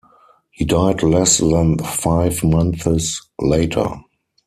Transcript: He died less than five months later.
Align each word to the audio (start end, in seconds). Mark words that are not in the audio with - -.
He 0.49 0.65
died 0.65 1.03
less 1.03 1.37
than 1.37 1.77
five 1.77 2.43
months 2.43 3.23
later. 3.39 3.85